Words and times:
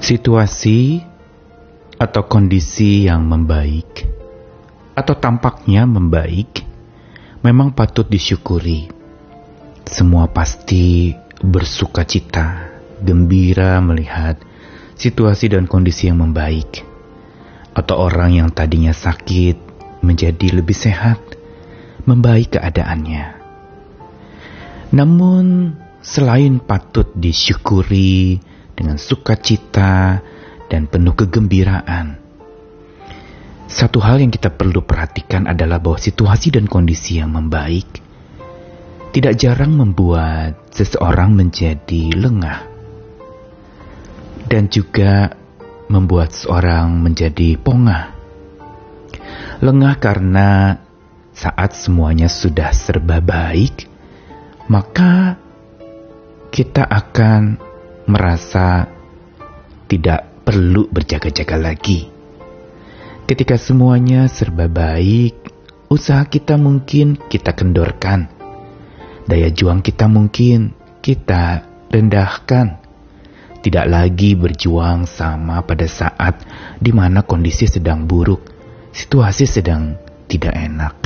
Situasi 0.00 1.04
atau 2.00 2.24
kondisi 2.24 3.04
yang 3.04 3.28
membaik 3.28 4.08
atau 4.96 5.12
tampaknya 5.12 5.84
membaik 5.84 6.64
memang 7.44 7.76
patut 7.76 8.08
disyukuri. 8.08 8.88
Semua 9.84 10.28
pasti 10.32 11.12
bersuka 11.44 12.08
cita, 12.08 12.72
gembira 13.04 13.76
melihat 13.84 14.40
situasi 14.96 15.52
dan 15.52 15.68
kondisi 15.68 16.08
yang 16.08 16.24
membaik. 16.24 16.84
Atau 17.76 18.00
orang 18.00 18.40
yang 18.40 18.48
tadinya 18.52 18.96
sakit 18.96 19.56
menjadi 20.00 20.56
lebih 20.56 20.76
sehat, 20.76 21.20
membaik 22.08 22.56
keadaannya. 22.56 23.36
Namun, 24.96 25.76
selain 26.00 26.58
patut 26.58 27.12
disyukuri 27.12 28.49
dengan 28.80 28.96
sukacita 28.96 30.24
dan 30.72 30.88
penuh 30.88 31.12
kegembiraan, 31.12 32.16
satu 33.68 34.00
hal 34.00 34.24
yang 34.24 34.32
kita 34.32 34.48
perlu 34.48 34.80
perhatikan 34.80 35.44
adalah 35.44 35.76
bahwa 35.76 36.00
situasi 36.00 36.48
dan 36.48 36.64
kondisi 36.64 37.20
yang 37.20 37.36
membaik 37.36 38.00
tidak 39.12 39.36
jarang 39.36 39.76
membuat 39.76 40.72
seseorang 40.72 41.36
menjadi 41.36 42.16
lengah 42.16 42.66
dan 44.48 44.66
juga 44.72 45.36
membuat 45.86 46.34
seorang 46.34 46.98
menjadi 46.98 47.60
pongah. 47.60 48.16
Lengah 49.60 49.94
karena 50.00 50.80
saat 51.30 51.76
semuanya 51.76 52.26
sudah 52.26 52.74
serba 52.74 53.22
baik, 53.22 53.86
maka 54.66 55.38
kita 56.50 56.82
akan 56.82 57.69
merasa 58.10 58.90
tidak 59.86 60.42
perlu 60.42 60.90
berjaga-jaga 60.90 61.56
lagi. 61.58 62.10
Ketika 63.30 63.54
semuanya 63.54 64.26
serba 64.26 64.66
baik, 64.66 65.38
usaha 65.86 66.26
kita 66.26 66.58
mungkin 66.58 67.14
kita 67.30 67.54
kendorkan. 67.54 68.26
Daya 69.30 69.50
juang 69.54 69.78
kita 69.86 70.10
mungkin 70.10 70.74
kita 70.98 71.62
rendahkan. 71.90 72.82
Tidak 73.60 73.86
lagi 73.86 74.34
berjuang 74.34 75.04
sama 75.04 75.60
pada 75.62 75.84
saat 75.84 76.42
di 76.80 76.90
mana 76.96 77.22
kondisi 77.22 77.68
sedang 77.68 78.08
buruk, 78.08 78.40
situasi 78.90 79.44
sedang 79.44 79.94
tidak 80.26 80.56
enak. 80.56 80.96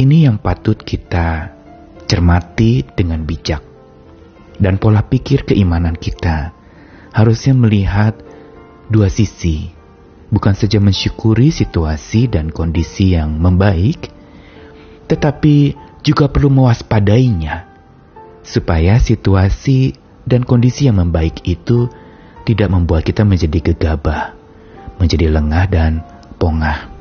Ini 0.00 0.30
yang 0.30 0.40
patut 0.40 0.80
kita 0.80 1.52
cermati 2.08 2.80
dengan 2.96 3.26
bijak. 3.26 3.65
Dan 4.56 4.80
pola 4.80 5.04
pikir 5.04 5.44
keimanan 5.44 5.96
kita 5.96 6.56
harusnya 7.12 7.52
melihat 7.56 8.16
dua 8.88 9.12
sisi, 9.12 9.68
bukan 10.32 10.56
saja 10.56 10.80
mensyukuri 10.80 11.52
situasi 11.52 12.28
dan 12.28 12.48
kondisi 12.48 13.12
yang 13.16 13.36
membaik, 13.36 14.08
tetapi 15.08 15.76
juga 16.00 16.32
perlu 16.32 16.48
mewaspadainya, 16.48 17.68
supaya 18.44 18.96
situasi 18.96 19.96
dan 20.24 20.42
kondisi 20.46 20.88
yang 20.88 21.02
membaik 21.02 21.44
itu 21.44 21.88
tidak 22.46 22.68
membuat 22.70 23.02
kita 23.02 23.26
menjadi 23.26 23.74
gegabah, 23.74 24.32
menjadi 25.02 25.28
lengah 25.32 25.64
dan 25.66 25.92
pongah. 26.38 26.92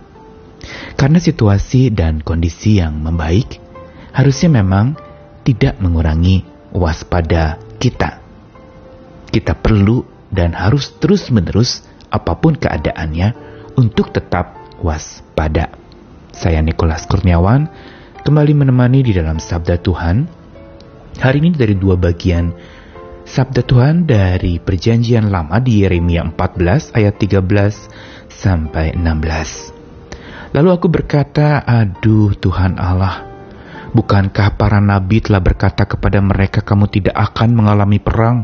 Karena 0.98 1.22
situasi 1.22 1.94
dan 1.94 2.26
kondisi 2.26 2.82
yang 2.82 2.98
membaik 2.98 3.62
harusnya 4.16 4.64
memang 4.64 4.98
tidak 5.46 5.78
mengurangi 5.78 6.55
waspada 6.76 7.56
kita. 7.80 8.20
Kita 9.32 9.56
perlu 9.56 10.04
dan 10.28 10.52
harus 10.52 10.92
terus-menerus 11.00 11.88
apa 12.12 12.36
pun 12.36 12.60
keadaannya 12.60 13.32
untuk 13.80 14.12
tetap 14.12 14.76
waspada. 14.84 15.72
Saya 16.36 16.60
Nikolas 16.60 17.08
Kurniawan 17.08 17.72
kembali 18.28 18.54
menemani 18.54 19.08
di 19.08 19.16
dalam 19.16 19.40
Sabda 19.40 19.80
Tuhan. 19.80 20.28
Hari 21.16 21.38
ini 21.40 21.56
dari 21.56 21.80
dua 21.80 21.96
bagian 21.96 22.52
Sabda 23.24 23.64
Tuhan 23.64 24.04
dari 24.04 24.60
Perjanjian 24.60 25.32
Lama 25.32 25.64
di 25.64 25.88
Yeremia 25.88 26.28
14 26.28 26.92
ayat 26.92 27.16
13 27.16 28.28
sampai 28.28 28.94
16. 29.00 29.72
Lalu 30.52 30.70
aku 30.72 30.88
berkata, 30.92 31.64
"Aduh 31.64 32.36
Tuhan 32.36 32.78
Allah, 32.78 33.35
Bukankah 33.96 34.60
para 34.60 34.84
nabi 34.84 35.24
telah 35.24 35.40
berkata 35.40 35.88
kepada 35.88 36.20
mereka 36.20 36.60
kamu 36.60 36.92
tidak 36.92 37.16
akan 37.16 37.56
mengalami 37.56 37.96
perang 37.96 38.44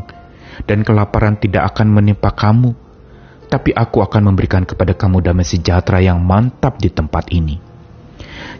dan 0.64 0.80
kelaparan 0.80 1.36
tidak 1.36 1.76
akan 1.76 1.92
menimpa 1.92 2.32
kamu? 2.32 2.72
Tapi 3.52 3.76
aku 3.76 4.00
akan 4.00 4.32
memberikan 4.32 4.64
kepada 4.64 4.96
kamu 4.96 5.20
damai 5.20 5.44
sejahtera 5.44 6.00
yang 6.00 6.24
mantap 6.24 6.80
di 6.80 6.88
tempat 6.88 7.28
ini. 7.36 7.60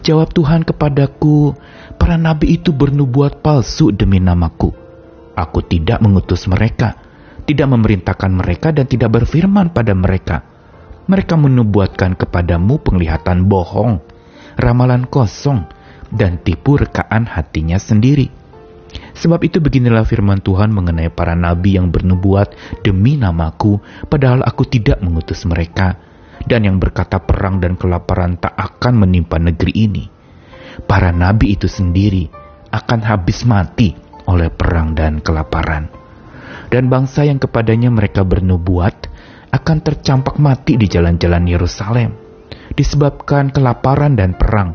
Jawab 0.05 0.37
Tuhan 0.37 0.61
kepadaku, 0.69 1.57
para 1.97 2.13
nabi 2.13 2.61
itu 2.61 2.69
bernubuat 2.69 3.41
palsu 3.41 3.89
demi 3.89 4.21
namaku. 4.21 4.69
Aku 5.33 5.65
tidak 5.65 5.97
mengutus 5.97 6.45
mereka, 6.45 6.93
tidak 7.49 7.73
memerintahkan 7.73 8.29
mereka 8.29 8.69
dan 8.69 8.85
tidak 8.85 9.17
berfirman 9.17 9.73
pada 9.73 9.97
mereka. 9.97 10.45
Mereka 11.09 11.41
menubuatkan 11.41 12.13
kepadamu 12.13 12.77
penglihatan 12.85 13.49
bohong, 13.49 13.97
ramalan 14.61 15.09
kosong, 15.09 15.65
dan 16.13 16.37
tipu 16.39 16.77
rekaan 16.77 17.25
hatinya 17.25 17.81
sendiri. 17.81 18.29
Sebab 19.17 19.41
itu 19.41 19.57
beginilah 19.57 20.05
firman 20.05 20.41
Tuhan 20.41 20.69
mengenai 20.69 21.09
para 21.09 21.33
nabi 21.33 21.81
yang 21.81 21.89
bernubuat 21.89 22.53
demi 22.85 23.17
namaku, 23.17 23.81
padahal 24.05 24.45
aku 24.45 24.69
tidak 24.69 25.01
mengutus 25.01 25.45
mereka, 25.49 25.97
dan 26.45 26.65
yang 26.65 26.77
berkata 26.77 27.17
perang 27.17 27.57
dan 27.57 27.73
kelaparan 27.73 28.37
tak 28.37 28.53
akan 28.53 29.05
menimpa 29.05 29.41
negeri 29.41 29.73
ini. 29.73 30.05
Para 30.85 31.09
nabi 31.13 31.57
itu 31.57 31.65
sendiri 31.65 32.29
akan 32.73 32.99
habis 33.05 33.45
mati 33.45 33.93
oleh 34.29 34.49
perang 34.53 34.93
dan 34.93 35.21
kelaparan. 35.21 35.89
Dan 36.69 36.89
bangsa 36.89 37.25
yang 37.25 37.37
kepadanya 37.37 37.93
mereka 37.93 38.25
bernubuat 38.25 39.09
akan 39.53 39.77
tercampak 39.85 40.41
mati 40.41 40.73
di 40.81 40.89
jalan-jalan 40.89 41.45
Yerusalem, 41.45 42.17
disebabkan 42.73 43.53
kelaparan 43.53 44.17
dan 44.17 44.33
perang, 44.33 44.73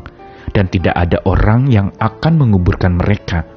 dan 0.59 0.67
tidak 0.67 0.91
ada 0.91 1.23
orang 1.23 1.71
yang 1.71 1.95
akan 1.95 2.35
menguburkan 2.35 2.99
mereka. 2.99 3.47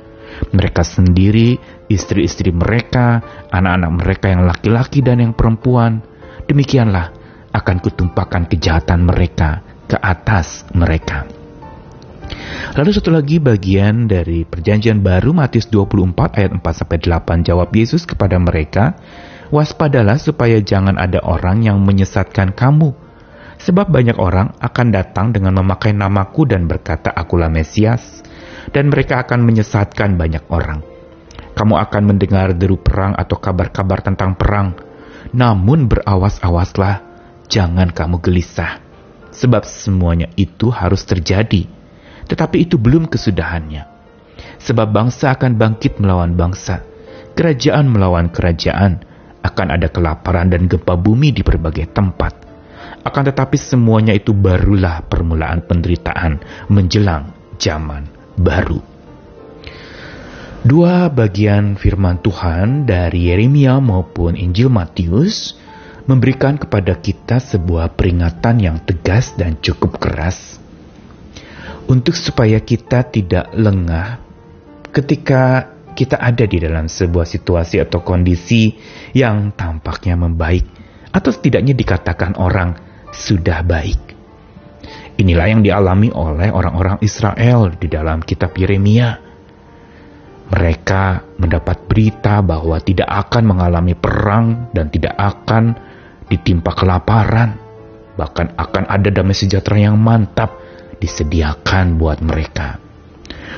Mereka 0.54 0.86
sendiri, 0.86 1.58
istri-istri 1.90 2.54
mereka, 2.54 3.18
anak-anak 3.50 3.90
mereka 3.98 4.26
yang 4.30 4.46
laki-laki 4.46 5.02
dan 5.02 5.18
yang 5.18 5.34
perempuan, 5.34 5.98
demikianlah 6.46 7.10
akan 7.50 7.76
kutumpahkan 7.82 8.46
kejahatan 8.46 9.02
mereka 9.02 9.66
ke 9.90 9.98
atas 9.98 10.62
mereka. 10.78 11.26
Lalu 12.78 12.90
satu 12.94 13.10
lagi 13.10 13.42
bagian 13.42 14.06
dari 14.06 14.46
perjanjian 14.46 15.02
baru 15.02 15.34
Matius 15.34 15.66
24 15.68 16.38
ayat 16.38 16.50
4 16.54 16.62
sampai 16.62 16.98
8 17.02 17.42
jawab 17.42 17.68
Yesus 17.74 18.06
kepada 18.06 18.38
mereka, 18.38 18.94
"Waspadalah 19.50 20.16
supaya 20.22 20.62
jangan 20.62 20.96
ada 20.96 21.18
orang 21.26 21.66
yang 21.66 21.82
menyesatkan 21.82 22.54
kamu." 22.54 23.01
Sebab 23.62 23.94
banyak 23.94 24.18
orang 24.18 24.58
akan 24.58 24.90
datang 24.90 25.30
dengan 25.30 25.62
memakai 25.62 25.94
namaku 25.94 26.50
dan 26.50 26.66
berkata 26.66 27.14
akulah 27.14 27.46
Mesias, 27.46 28.26
dan 28.74 28.90
mereka 28.90 29.22
akan 29.22 29.46
menyesatkan 29.46 30.18
banyak 30.18 30.42
orang. 30.50 30.82
Kamu 31.54 31.78
akan 31.78 32.02
mendengar 32.10 32.58
deru 32.58 32.82
perang 32.82 33.14
atau 33.14 33.38
kabar-kabar 33.38 34.02
tentang 34.02 34.34
perang, 34.34 34.74
namun 35.30 35.86
berawas-awaslah, 35.86 37.06
jangan 37.46 37.94
kamu 37.94 38.18
gelisah. 38.18 38.82
Sebab 39.30 39.62
semuanya 39.62 40.26
itu 40.34 40.74
harus 40.74 41.06
terjadi, 41.06 41.70
tetapi 42.26 42.66
itu 42.66 42.82
belum 42.82 43.06
kesudahannya. 43.06 43.86
Sebab 44.58 44.90
bangsa 44.90 45.38
akan 45.38 45.54
bangkit 45.54 46.02
melawan 46.02 46.34
bangsa, 46.34 46.82
kerajaan 47.38 47.86
melawan 47.86 48.26
kerajaan, 48.34 49.06
akan 49.38 49.66
ada 49.70 49.86
kelaparan 49.86 50.50
dan 50.50 50.66
gempa 50.66 50.98
bumi 50.98 51.30
di 51.30 51.46
berbagai 51.46 51.94
tempat 51.94 52.41
akan 53.02 53.22
tetapi 53.34 53.58
semuanya 53.58 54.14
itu 54.14 54.30
barulah 54.30 55.02
permulaan 55.06 55.66
penderitaan 55.66 56.38
menjelang 56.70 57.34
zaman 57.58 58.06
baru. 58.38 58.78
Dua 60.62 61.10
bagian 61.10 61.74
firman 61.74 62.22
Tuhan 62.22 62.86
dari 62.86 63.34
Yeremia 63.34 63.82
maupun 63.82 64.38
Injil 64.38 64.70
Matius 64.70 65.58
memberikan 66.06 66.54
kepada 66.54 66.94
kita 67.02 67.42
sebuah 67.42 67.98
peringatan 67.98 68.62
yang 68.62 68.78
tegas 68.86 69.34
dan 69.34 69.58
cukup 69.58 69.98
keras 69.98 70.62
untuk 71.90 72.14
supaya 72.14 72.62
kita 72.62 73.10
tidak 73.10 73.50
lengah 73.58 74.22
ketika 74.94 75.74
kita 75.98 76.14
ada 76.22 76.46
di 76.46 76.62
dalam 76.62 76.86
sebuah 76.86 77.26
situasi 77.26 77.82
atau 77.82 78.06
kondisi 78.06 78.78
yang 79.18 79.50
tampaknya 79.58 80.14
membaik 80.14 80.62
atau 81.10 81.30
setidaknya 81.34 81.74
dikatakan 81.74 82.38
orang 82.38 82.91
sudah 83.12 83.60
baik. 83.62 84.12
Inilah 85.20 85.46
yang 85.46 85.62
dialami 85.62 86.08
oleh 86.10 86.48
orang-orang 86.48 86.98
Israel 87.04 87.70
di 87.76 87.86
dalam 87.86 88.24
kitab 88.24 88.56
Yeremia. 88.56 89.20
Mereka 90.52 91.36
mendapat 91.40 91.88
berita 91.88 92.40
bahwa 92.44 92.76
tidak 92.80 93.08
akan 93.08 93.44
mengalami 93.44 93.94
perang 93.96 94.72
dan 94.72 94.88
tidak 94.88 95.16
akan 95.16 95.76
ditimpa 96.28 96.72
kelaparan. 96.76 97.56
Bahkan 98.16 98.56
akan 98.56 98.84
ada 98.88 99.08
damai 99.08 99.36
sejahtera 99.36 99.80
yang 99.80 99.96
mantap 99.96 100.52
disediakan 101.00 101.96
buat 101.96 102.20
mereka. 102.20 102.76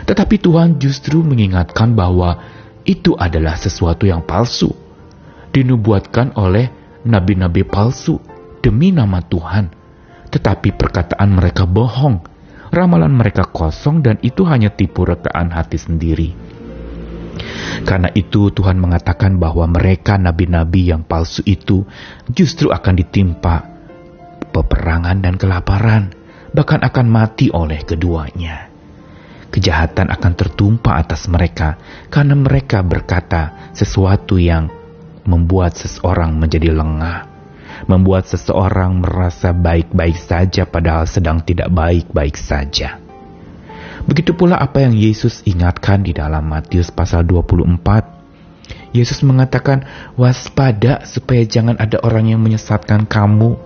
Tetapi 0.07 0.37
Tuhan 0.39 0.79
justru 0.79 1.23
mengingatkan 1.23 1.95
bahwa 1.97 2.39
itu 2.87 3.17
adalah 3.17 3.59
sesuatu 3.59 4.07
yang 4.07 4.23
palsu. 4.23 4.71
Dinubuatkan 5.55 6.35
oleh 6.35 6.71
nabi-nabi 7.07 7.63
palsu 7.63 8.34
demi 8.65 8.89
nama 8.97 9.21
Tuhan. 9.21 9.69
Tetapi 10.33 10.73
perkataan 10.73 11.29
mereka 11.37 11.69
bohong. 11.69 12.25
Ramalan 12.73 13.13
mereka 13.13 13.45
kosong 13.47 14.01
dan 14.01 14.17
itu 14.25 14.43
hanya 14.49 14.73
tipu 14.73 15.05
rekaan 15.05 15.53
hati 15.53 15.79
sendiri. 15.79 16.33
Karena 17.85 18.09
itu 18.17 18.51
Tuhan 18.51 18.81
mengatakan 18.81 19.37
bahwa 19.37 19.69
mereka 19.69 20.17
nabi-nabi 20.17 20.91
yang 20.91 21.05
palsu 21.05 21.45
itu 21.45 21.85
justru 22.33 22.73
akan 22.73 22.95
ditimpa 22.99 23.57
peperangan 24.51 25.21
dan 25.21 25.35
kelaparan, 25.39 26.15
bahkan 26.55 26.81
akan 26.83 27.07
mati 27.11 27.51
oleh 27.51 27.83
keduanya. 27.83 28.71
Kejahatan 29.55 30.11
akan 30.11 30.33
tertumpah 30.35 30.99
atas 30.99 31.31
mereka 31.31 31.79
karena 32.11 32.35
mereka 32.35 32.83
berkata 32.83 33.71
sesuatu 33.71 34.35
yang 34.35 34.67
membuat 35.27 35.79
seseorang 35.79 36.35
menjadi 36.35 36.75
lengah, 36.75 37.34
membuat 37.91 38.27
seseorang 38.31 39.03
merasa 39.03 39.51
baik-baik 39.51 40.17
saja 40.17 40.65
padahal 40.65 41.07
sedang 41.07 41.43
tidak 41.43 41.71
baik-baik 41.71 42.39
saja. 42.39 43.05
Begitu 44.05 44.37
pula 44.37 44.61
apa 44.61 44.85
yang 44.85 44.93
Yesus 44.93 45.41
ingatkan 45.49 46.05
di 46.05 46.13
dalam 46.13 46.45
Matius 46.45 46.93
pasal 46.93 47.25
24. 47.25 48.93
Yesus 48.95 49.25
mengatakan, 49.27 49.85
waspada 50.15 51.03
supaya 51.09 51.43
jangan 51.43 51.81
ada 51.81 51.99
orang 52.05 52.31
yang 52.31 52.41
menyesatkan 52.45 53.09
kamu. 53.09 53.57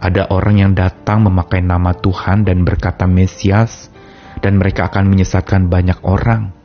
Ada 0.00 0.32
orang 0.32 0.64
yang 0.64 0.72
datang 0.72 1.28
memakai 1.28 1.60
nama 1.60 1.92
Tuhan 1.92 2.48
dan 2.48 2.64
berkata 2.64 3.04
Mesias, 3.04 3.92
dan 4.40 4.56
mereka 4.56 4.88
akan 4.88 5.12
menyesatkan 5.12 5.68
banyak 5.68 6.00
orang. 6.02 6.56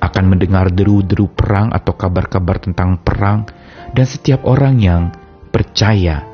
Akan 0.00 0.32
mendengar 0.32 0.72
deru-deru 0.72 1.28
perang 1.28 1.70
atau 1.76 1.92
kabar-kabar 1.92 2.56
tentang 2.56 2.98
perang, 3.04 3.46
dan 3.92 4.08
setiap 4.08 4.48
orang 4.48 4.80
yang 4.80 5.12
percaya 5.52 6.24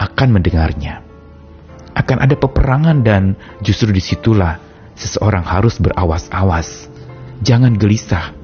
akan 0.00 0.28
mendengarnya. 0.40 1.04
Akan 1.94 2.18
ada 2.18 2.34
peperangan 2.34 3.06
dan 3.06 3.38
justru 3.62 3.94
di 3.94 4.02
situlah 4.02 4.58
seseorang 4.98 5.46
harus 5.46 5.78
berawas-awas. 5.78 6.90
Jangan 7.44 7.78
gelisah, 7.78 8.34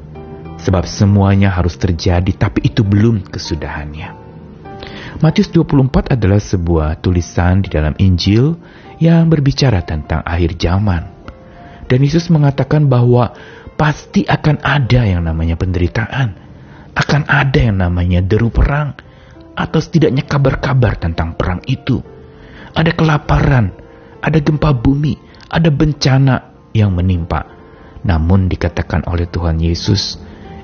sebab 0.61 0.87
semuanya 0.87 1.51
harus 1.51 1.75
terjadi, 1.75 2.31
tapi 2.37 2.69
itu 2.69 2.87
belum 2.87 3.27
kesudahannya. 3.27 4.21
Matius 5.19 5.51
24 5.51 6.15
adalah 6.15 6.39
sebuah 6.39 7.03
tulisan 7.03 7.65
di 7.65 7.69
dalam 7.69 7.93
Injil 7.99 8.55
yang 9.03 9.27
berbicara 9.27 9.83
tentang 9.83 10.23
akhir 10.23 10.55
zaman. 10.61 11.03
Dan 11.91 11.99
Yesus 12.07 12.31
mengatakan 12.31 12.87
bahwa 12.87 13.35
pasti 13.75 14.23
akan 14.23 14.63
ada 14.63 15.03
yang 15.03 15.27
namanya 15.27 15.59
penderitaan, 15.59 16.29
akan 16.95 17.23
ada 17.27 17.59
yang 17.59 17.83
namanya 17.83 18.23
deru 18.23 18.53
perang, 18.53 18.95
atau 19.55 19.81
setidaknya 19.83 20.25
kabar-kabar 20.27 20.97
tentang 20.97 21.35
perang 21.35 21.61
itu. 21.67 22.01
Ada 22.71 22.95
kelaparan, 22.95 23.75
ada 24.23 24.39
gempa 24.39 24.71
bumi, 24.71 25.19
ada 25.51 25.69
bencana 25.69 26.69
yang 26.71 26.95
menimpa. 26.95 27.47
Namun 28.07 28.49
dikatakan 28.49 29.05
oleh 29.11 29.29
Tuhan 29.29 29.61
Yesus, 29.61 30.17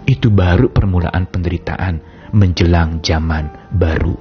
itu 0.07 0.31
baru 0.31 0.71
permulaan 0.71 1.27
penderitaan 1.29 2.01
menjelang 2.33 3.03
zaman 3.03 3.51
baru. 3.75 4.15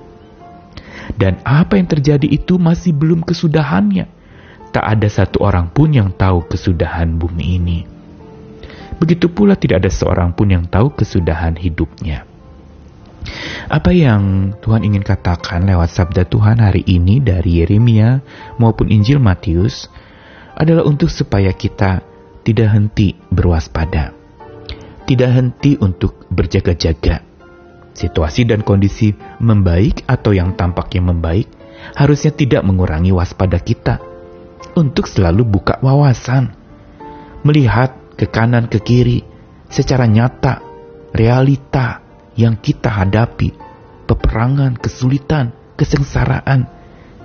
Dan 1.14 1.38
apa 1.46 1.78
yang 1.78 1.86
terjadi 1.86 2.26
itu 2.26 2.58
masih 2.58 2.92
belum 2.98 3.22
kesudahannya. 3.22 4.10
Tak 4.74 4.84
ada 4.84 5.08
satu 5.08 5.46
orang 5.46 5.72
pun 5.72 5.94
yang 5.94 6.12
tahu 6.12 6.44
kesudahan 6.50 7.16
bumi 7.16 7.46
ini. 7.62 7.80
Begitu 9.00 9.32
pula 9.32 9.56
tidak 9.56 9.86
ada 9.86 9.92
seorang 9.92 10.36
pun 10.36 10.52
yang 10.52 10.66
tahu 10.68 10.92
kesudahan 10.92 11.56
hidupnya. 11.56 12.35
Apa 13.66 13.90
yang 13.90 14.54
Tuhan 14.62 14.86
ingin 14.86 15.02
katakan 15.02 15.66
lewat 15.66 15.90
sabda 15.90 16.30
Tuhan 16.30 16.62
hari 16.62 16.86
ini 16.86 17.18
dari 17.18 17.66
Yeremia 17.66 18.22
maupun 18.62 18.94
Injil 18.94 19.18
Matius 19.18 19.90
adalah 20.54 20.86
untuk 20.86 21.10
supaya 21.10 21.50
kita 21.50 22.06
tidak 22.46 22.70
henti 22.78 23.18
berwaspada, 23.34 24.14
tidak 25.10 25.30
henti 25.34 25.82
untuk 25.82 26.30
berjaga-jaga. 26.30 27.26
Situasi 27.96 28.46
dan 28.46 28.62
kondisi 28.62 29.18
membaik 29.42 30.06
atau 30.06 30.30
yang 30.36 30.54
tampaknya 30.54 31.10
membaik 31.10 31.50
harusnya 31.98 32.30
tidak 32.38 32.62
mengurangi 32.62 33.10
waspada 33.10 33.58
kita 33.58 33.98
untuk 34.78 35.10
selalu 35.10 35.42
buka 35.42 35.82
wawasan, 35.82 36.54
melihat 37.42 37.98
ke 38.14 38.30
kanan 38.30 38.70
ke 38.70 38.78
kiri 38.78 39.26
secara 39.74 40.06
nyata 40.06 40.62
realita 41.18 42.05
yang 42.36 42.60
kita 42.60 42.92
hadapi, 42.92 43.56
peperangan, 44.06 44.76
kesulitan, 44.76 45.56
kesengsaraan, 45.80 46.68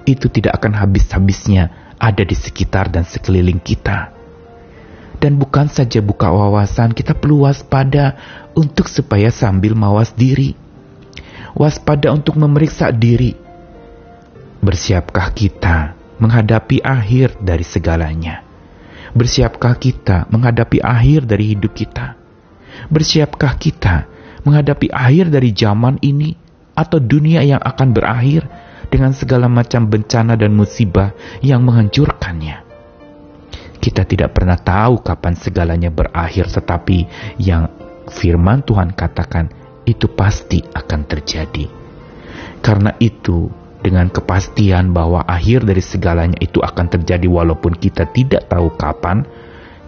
itu 0.07 0.31
tidak 0.31 0.63
akan 0.63 0.79
habis-habisnya 0.79 1.95
ada 2.01 2.23
di 2.25 2.33
sekitar 2.33 2.89
dan 2.89 3.05
sekeliling 3.05 3.61
kita. 3.61 4.15
Dan 5.21 5.37
bukan 5.37 5.69
saja 5.69 6.01
buka 6.01 6.33
wawasan, 6.33 6.97
kita 6.97 7.13
perlu 7.13 7.45
waspada 7.45 8.17
untuk 8.57 8.89
supaya 8.89 9.29
sambil 9.29 9.77
mawas 9.77 10.17
diri. 10.17 10.57
Waspada 11.53 12.09
untuk 12.17 12.41
memeriksa 12.41 12.89
diri. 12.89 13.37
Bersiapkah 14.65 15.29
kita 15.37 15.93
menghadapi 16.17 16.81
akhir 16.81 17.37
dari 17.37 17.67
segalanya? 17.67 18.41
Bersiapkah 19.13 19.77
kita 19.77 20.25
menghadapi 20.33 20.81
akhir 20.81 21.29
dari 21.29 21.53
hidup 21.53 21.77
kita? 21.77 22.17
Bersiapkah 22.89 23.61
kita 23.61 24.09
menghadapi 24.47 24.93
akhir 24.93 25.33
dari 25.33 25.51
zaman 25.53 26.01
ini 26.01 26.35
atau 26.75 26.97
dunia 26.97 27.45
yang 27.45 27.61
akan 27.61 27.93
berakhir 27.93 28.49
dengan 28.91 29.15
segala 29.15 29.47
macam 29.47 29.87
bencana 29.87 30.35
dan 30.35 30.57
musibah 30.57 31.15
yang 31.45 31.63
menghancurkannya. 31.63 32.67
Kita 33.81 34.05
tidak 34.05 34.37
pernah 34.37 34.61
tahu 34.61 35.01
kapan 35.01 35.35
segalanya 35.39 35.89
berakhir, 35.89 36.53
tetapi 36.53 37.09
yang 37.41 37.71
firman 38.13 38.61
Tuhan 38.61 38.93
katakan 38.93 39.49
itu 39.89 40.11
pasti 40.13 40.61
akan 40.61 41.01
terjadi. 41.09 41.65
Karena 42.61 42.93
itu, 43.01 43.49
dengan 43.81 44.13
kepastian 44.13 44.93
bahwa 44.93 45.25
akhir 45.25 45.65
dari 45.65 45.81
segalanya 45.81 46.37
itu 46.45 46.61
akan 46.61 46.87
terjadi 46.93 47.25
walaupun 47.25 47.73
kita 47.73 48.13
tidak 48.13 48.53
tahu 48.53 48.77
kapan, 48.77 49.25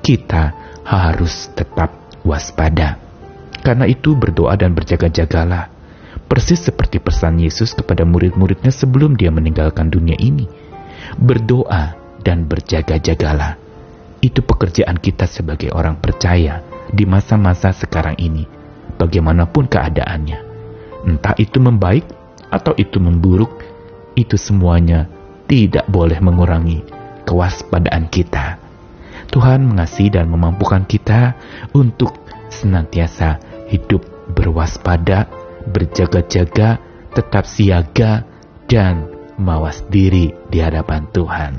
kita 0.00 0.56
harus 0.88 1.52
tetap 1.52 1.92
waspada. 2.24 3.11
Karena 3.62 3.86
itu 3.86 4.18
berdoa 4.18 4.58
dan 4.58 4.74
berjaga-jagalah 4.74 5.82
Persis 6.32 6.64
seperti 6.64 6.96
pesan 6.96 7.44
Yesus 7.44 7.76
kepada 7.76 8.08
murid-muridnya 8.08 8.72
sebelum 8.72 9.20
dia 9.20 9.28
meninggalkan 9.28 9.92
dunia 9.92 10.16
ini. 10.16 10.48
Berdoa 11.20 11.92
dan 12.24 12.48
berjaga-jagalah. 12.48 13.60
Itu 14.24 14.40
pekerjaan 14.40 14.96
kita 14.96 15.28
sebagai 15.28 15.76
orang 15.76 16.00
percaya 16.00 16.64
di 16.88 17.04
masa-masa 17.04 17.76
sekarang 17.76 18.16
ini. 18.16 18.48
Bagaimanapun 18.96 19.68
keadaannya. 19.68 20.40
Entah 21.04 21.36
itu 21.36 21.60
membaik 21.60 22.08
atau 22.48 22.72
itu 22.80 22.96
memburuk, 22.96 23.60
itu 24.16 24.40
semuanya 24.40 25.12
tidak 25.44 25.84
boleh 25.84 26.16
mengurangi 26.16 26.80
kewaspadaan 27.28 28.08
kita. 28.08 28.56
Tuhan 29.28 29.68
mengasihi 29.68 30.16
dan 30.16 30.32
memampukan 30.32 30.88
kita 30.88 31.36
untuk 31.76 32.24
senantiasa 32.48 33.51
hidup 33.72 34.04
berwaspada 34.36 35.26
berjaga-jaga, 35.72 36.76
tetap 37.16 37.48
siaga, 37.48 38.28
dan 38.68 39.08
mawas 39.40 39.80
diri 39.88 40.32
di 40.52 40.60
hadapan 40.60 41.08
Tuhan. 41.10 41.52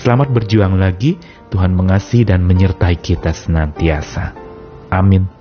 Selamat 0.00 0.32
berjuang 0.32 0.80
lagi, 0.80 1.20
Tuhan 1.52 1.76
mengasihi 1.76 2.24
dan 2.24 2.44
menyertai 2.44 2.96
kita 2.96 3.32
senantiasa. 3.32 4.32
Amin. 4.92 5.35